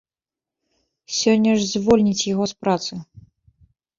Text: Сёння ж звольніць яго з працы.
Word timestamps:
Сёння 1.19 1.51
ж 1.59 1.67
звольніць 1.73 2.27
яго 2.33 2.43
з 2.55 2.65
працы. 2.65 2.93